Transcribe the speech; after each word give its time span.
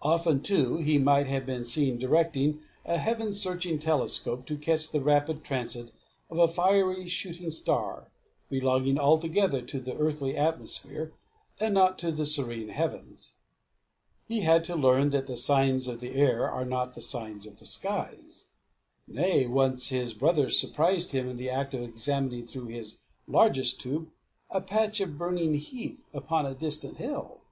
Often, 0.00 0.40
too, 0.44 0.78
he 0.78 0.96
might 0.96 1.26
have 1.26 1.44
been 1.44 1.66
seen 1.66 1.98
directing 1.98 2.60
a 2.86 2.96
heaven 2.96 3.34
searching 3.34 3.78
telescope 3.78 4.46
to 4.46 4.56
catch 4.56 4.88
the 4.90 5.02
rapid 5.02 5.44
transit 5.44 5.92
of 6.30 6.38
a 6.38 6.48
fiery 6.48 7.06
shooting 7.06 7.50
star, 7.50 8.10
belonging 8.48 8.98
altogether 8.98 9.60
to 9.60 9.80
the 9.80 9.94
earthly 9.96 10.38
atmosphere, 10.38 11.12
and 11.60 11.74
not 11.74 11.98
to 11.98 12.10
the 12.10 12.24
serene 12.24 12.70
heavens. 12.70 13.34
He 14.26 14.40
had 14.40 14.64
to 14.64 14.74
learn 14.74 15.10
that 15.10 15.26
the 15.26 15.36
signs 15.36 15.86
of 15.86 16.00
the 16.00 16.14
air 16.14 16.48
are 16.50 16.64
not 16.64 16.94
the 16.94 17.02
signs 17.02 17.46
of 17.46 17.58
the 17.58 17.66
skies. 17.66 18.46
Nay, 19.06 19.46
once, 19.46 19.90
his 19.90 20.14
brother 20.14 20.48
surprised 20.48 21.12
him 21.12 21.28
in 21.28 21.36
the 21.36 21.50
act 21.50 21.74
of 21.74 21.82
examining 21.82 22.46
through 22.46 22.68
his 22.68 23.00
longest 23.26 23.82
tube 23.82 24.08
a 24.50 24.62
patch 24.62 25.02
of 25.02 25.18
burning 25.18 25.52
heath 25.56 26.06
upon 26.14 26.46
a 26.46 26.54
distant 26.54 26.96
hill. 26.96 27.42